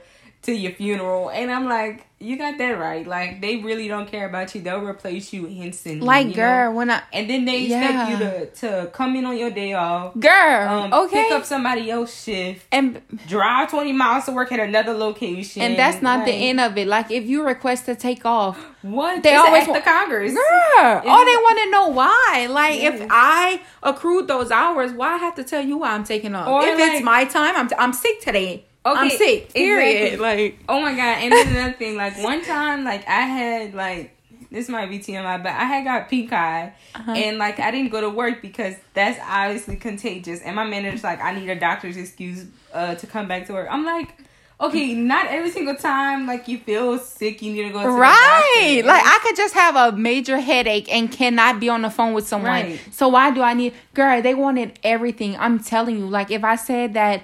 to 0.47 0.53
your 0.55 0.73
funeral, 0.73 1.29
and 1.31 1.51
I'm 1.51 1.67
like, 1.69 2.07
you 2.19 2.39
got 2.39 2.57
that 2.57 2.79
right. 2.79 3.07
Like 3.07 3.43
they 3.43 3.57
really 3.57 3.89
don't 3.89 4.11
care 4.11 4.27
about 4.27 4.55
you. 4.55 4.63
They'll 4.63 4.81
replace 4.81 5.35
you 5.35 5.47
instantly. 5.49 6.01
like 6.07 6.29
you 6.29 6.31
know? 6.31 6.37
girl 6.37 6.73
when 6.73 6.91
i 6.91 7.03
And 7.13 7.29
then 7.29 7.45
they 7.45 7.65
expect 7.65 8.11
you 8.11 8.17
to 8.17 8.47
to 8.63 8.91
come 8.91 9.17
in 9.17 9.27
on 9.27 9.37
your 9.37 9.51
day 9.51 9.75
off. 9.75 10.19
girl 10.19 10.69
Um, 10.69 10.93
okay 10.95 11.25
Pick 11.25 11.33
up 11.33 11.45
somebody 11.45 11.91
else's 11.91 12.25
shift. 12.25 12.67
and 12.73 13.03
Drive 13.29 13.69
twenty 13.71 13.93
miles 13.93 14.25
to 14.25 14.33
work 14.33 14.51
at 14.51 14.61
another 14.61 14.95
location. 14.95 15.61
and 15.61 15.79
that's 15.79 16.01
not 16.01 16.25
the 16.25 16.33
end 16.33 16.59
of 16.59 16.79
it 16.79 16.87
like 16.89 17.11
if 17.11 17.27
you 17.27 17.45
request 17.45 17.85
to 17.85 17.95
take 17.95 18.25
off 18.25 18.57
What 18.81 19.23
They 19.23 19.35
always 19.35 19.49
always 19.49 19.69
wa- 19.69 19.75
the 19.75 19.81
Congress. 19.83 20.33
Girl, 20.33 21.03
oh, 21.05 21.25
they 21.29 21.37
want 21.47 21.59
to 21.65 21.71
know 21.71 21.89
why. 21.89 22.47
Like, 22.49 22.81
Yes. 22.81 23.01
if 23.01 23.09
I 23.11 23.61
accrued 23.83 24.29
those 24.29 24.51
hours, 24.53 24.93
why 24.93 25.15
I 25.15 25.19
have 25.19 25.35
to 25.35 25.45
tell 25.45 25.61
you 25.65 25.79
why 25.79 25.91
I'm 25.91 26.05
taking 26.05 26.35
off? 26.37 26.47
Or, 26.49 26.63
if 26.65 26.79
like- 26.79 26.93
it's 26.93 27.05
my 27.05 27.25
time, 27.25 27.55
I'm 27.57 27.69
I'm 27.79 27.93
sick 27.93 28.21
today. 28.21 28.66
I'm 28.95 29.07
Okay, 29.07 29.17
sick. 29.17 29.53
Period. 29.55 30.13
exactly. 30.15 30.19
Like, 30.47 30.59
Oh 30.69 30.81
my 30.81 30.93
god! 30.95 31.19
And 31.23 31.33
then 31.33 31.49
another 31.49 31.73
thing, 31.75 31.97
like 31.97 32.17
one 32.23 32.43
time, 32.45 32.85
like 32.85 33.07
I 33.09 33.23
had 33.23 33.75
like 33.75 34.13
this 34.51 34.69
might 34.69 34.89
be 34.89 35.01
TMI, 35.01 35.43
but 35.43 35.53
I 35.53 35.65
had 35.65 35.85
got 35.85 36.09
pink 36.09 36.33
eye, 36.33 36.73
Uh-huh. 36.95 37.13
and 37.13 37.37
like 37.39 37.59
I 37.59 37.71
didn't 37.73 37.91
go 37.91 38.01
to 38.01 38.09
work 38.09 38.41
because 38.43 38.75
that's 38.95 39.19
obviously 39.29 39.77
contagious. 39.77 40.41
And 40.41 40.55
my 40.57 40.65
manager's 40.65 41.03
like, 41.05 41.21
I 41.21 41.33
need 41.39 41.49
a 41.51 41.59
doctor's 41.59 41.97
excuse 41.97 42.47
uh 42.73 42.95
to 42.95 43.07
come 43.07 43.27
back 43.29 43.47
to 43.47 43.53
work. 43.55 43.69
I'm 43.71 43.85
like. 43.85 44.15
Okay, 44.59 44.95
not 44.95 45.27
every 45.27 45.51
single 45.51 45.75
time 45.75 46.27
like 46.27 46.49
you 46.49 46.57
feel 46.57 46.99
sick, 46.99 47.43
you 47.43 47.53
need 47.53 47.65
to 47.65 47.69
go 47.75 47.83
to 47.83 47.91
right? 47.91 48.83
Like, 48.87 49.03
I 49.05 49.19
could 49.23 49.37
just 49.37 49.53
have 49.53 49.77
a 49.77 49.95
major 49.95 50.39
headache 50.41 50.91
and 50.91 51.13
cannot 51.13 51.61
be 51.61 51.69
on 51.69 51.83
the 51.83 51.91
phone 51.91 52.15
with 52.15 52.27
someone. 52.27 52.51
Right. 52.53 52.81
So 52.91 53.09
why 53.09 53.33
do 53.33 53.43
I 53.43 53.53
need? 53.53 53.75
Girl, 53.93 54.23
they 54.23 54.33
wanted 54.35 54.79
everything. 54.83 55.37
I'm 55.37 55.59
telling 55.59 55.99
you. 55.99 56.07
Like, 56.07 56.31
if 56.31 56.43
I 56.43 56.57
said 56.57 56.95
that. 56.95 57.23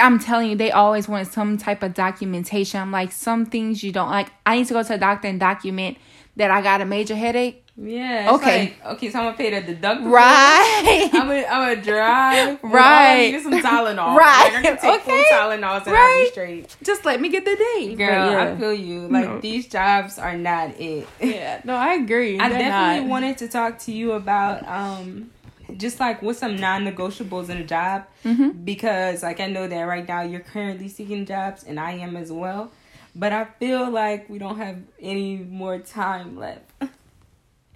I'm 0.00 0.18
telling 0.18 0.50
you, 0.50 0.56
they 0.56 0.70
always 0.70 1.08
want 1.08 1.28
some 1.28 1.56
type 1.58 1.82
of 1.82 1.94
documentation. 1.94 2.80
I'm 2.80 2.92
like, 2.92 3.10
some 3.12 3.46
things 3.46 3.82
you 3.82 3.90
don't 3.92 4.10
like. 4.10 4.28
I 4.44 4.56
need 4.58 4.66
to 4.68 4.74
go 4.74 4.82
to 4.82 4.94
a 4.94 4.98
doctor 4.98 5.28
and 5.28 5.40
document 5.40 5.96
that 6.36 6.50
I 6.50 6.60
got 6.62 6.80
a 6.80 6.84
major 6.84 7.16
headache. 7.16 7.64
yeah. 7.76 8.30
Okay. 8.34 8.60
like, 8.82 8.86
okay, 8.94 9.10
so 9.10 9.18
I'm 9.18 9.24
gonna 9.26 9.36
pay 9.36 9.58
the 9.60 9.74
deductible. 9.74 10.10
Right. 10.12 11.08
I'm 11.12 11.26
gonna, 11.26 11.46
I'm 11.50 11.74
gonna 11.74 11.82
drive. 11.82 12.48
with 12.62 12.72
all 12.74 12.78
I 12.78 13.14
Right. 13.16 13.34
is 13.34 13.42
some 13.42 13.52
Tylenol. 13.54 14.14
Right. 14.16 14.50
Like, 14.52 14.54
I 14.54 14.62
can 14.62 14.76
take 14.78 15.00
Okay. 15.02 15.24
Tylenols 15.32 15.86
and 15.86 15.88
I'll 15.88 15.92
Right. 15.94 16.24
be 16.26 16.30
straight. 16.32 16.76
just 16.82 17.04
let 17.04 17.20
me 17.20 17.28
get 17.28 17.44
the 17.44 17.56
day. 17.56 17.94
Girl, 17.94 18.30
yeah. 18.30 18.52
I 18.54 18.56
feel 18.56 18.72
you. 18.74 19.00
Like 19.08 19.24
No. 19.26 19.40
these 19.40 19.66
jobs 19.66 20.18
are 20.18 20.36
not 20.36 20.78
it. 20.78 21.08
yeah, 21.20 21.60
no, 21.64 21.74
I 21.74 21.94
agree. 21.94 22.38
I 22.38 22.48
They're 22.50 22.58
definitely 22.58 23.00
not. 23.00 23.08
wanted 23.10 23.38
to 23.38 23.48
talk 23.48 23.78
to 23.80 23.92
you 23.92 24.12
about 24.12 24.68
um 24.68 25.30
just 25.76 26.00
like 26.00 26.22
what's 26.22 26.38
some 26.38 26.56
non-negotiables 26.56 27.48
in 27.50 27.58
a 27.58 27.64
job 27.64 28.04
Mhm. 28.24 28.64
because 28.64 29.22
like 29.22 29.40
I 29.40 29.46
know 29.46 29.68
that 29.68 29.82
right 29.82 30.06
now 30.08 30.22
you're 30.22 30.40
currently 30.40 30.88
seeking 30.88 31.26
jobs 31.26 31.62
and 31.64 31.78
I 31.78 31.92
am 31.92 32.16
as 32.16 32.32
well. 32.32 32.70
But 33.14 33.32
I 33.32 33.44
feel 33.44 33.90
like 33.90 34.28
we 34.30 34.38
don't 34.38 34.58
have 34.58 34.78
any 35.00 35.36
more 35.36 35.78
time 35.78 36.36
left. 36.38 36.62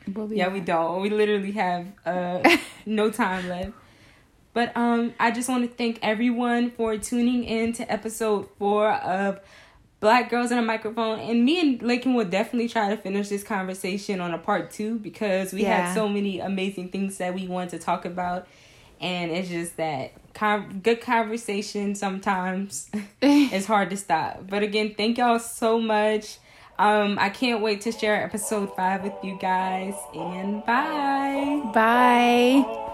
But 0.08 0.30
Yeah, 0.30 0.48
we 0.48 0.60
don't. 0.60 1.00
We 1.02 1.10
literally 1.10 1.52
have 1.52 1.86
uh 2.04 2.56
no 2.86 3.10
time 3.10 3.48
left. 3.48 3.72
But 4.54 4.76
um 4.76 5.14
I 5.20 5.30
just 5.30 5.48
want 5.48 5.62
to 5.68 5.74
thank 5.76 5.98
everyone 6.02 6.70
for 6.72 6.96
tuning 6.98 7.44
in 7.44 7.72
to 7.74 7.90
episode 7.92 8.48
4 8.58 8.90
of 8.92 9.40
Black 10.02 10.28
Girls 10.28 10.50
in 10.50 10.58
a 10.58 10.62
Microphone 10.62 11.20
and 11.20 11.44
me 11.44 11.60
and 11.60 11.80
Lakin 11.80 12.12
will 12.14 12.26
definitely 12.26 12.68
try 12.68 12.90
to 12.90 12.96
finish 12.96 13.28
this 13.30 13.42
conversation 13.44 14.20
on 14.20 14.34
a 14.34 14.38
part 14.38 14.70
2 14.72 14.98
because 14.98 15.52
we 15.54 15.62
Yeah. 15.62 15.86
had 15.86 15.94
so 15.94 16.08
many 16.08 16.40
amazing 16.40 16.88
things 16.90 17.16
that 17.18 17.32
we 17.34 17.46
want 17.48 17.70
to 17.70 17.78
talk 17.78 18.04
about 18.04 18.46
and 19.00 19.30
it's 19.30 19.48
just 19.48 19.76
that 19.78 20.12
con- 20.34 20.80
good 20.82 21.00
conversation 21.00 21.94
sometimes 21.94 22.90
it's 23.22 23.66
hard 23.66 23.90
to 23.90 23.96
stop. 23.96 24.44
But 24.48 24.62
again, 24.64 24.94
thank 24.96 25.18
y'all 25.18 25.38
so 25.38 25.80
much. 25.80 26.38
Um, 26.78 27.16
I 27.20 27.28
can't 27.30 27.62
wait 27.62 27.80
to 27.82 27.92
share 27.92 28.24
episode 28.24 28.74
five 28.74 29.04
with 29.04 29.12
you 29.22 29.38
guys, 29.40 29.94
and 30.14 30.64
bye. 30.66 31.60
Bye. 31.72 32.91